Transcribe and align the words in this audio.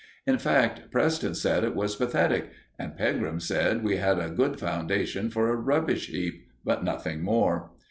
In 0.25 0.39
fact, 0.39 0.89
Preston 0.91 1.35
said 1.35 1.63
it 1.63 1.75
was 1.75 1.95
pathetic, 1.95 2.49
and 2.79 2.97
Pegram 2.97 3.39
said 3.39 3.83
we 3.83 3.97
had 3.97 4.17
a 4.17 4.31
good 4.31 4.59
foundation 4.59 5.29
for 5.29 5.49
a 5.51 5.55
rubbish 5.55 6.07
heap, 6.07 6.47
but 6.65 6.83
nothing 6.83 7.21
more. 7.21 7.69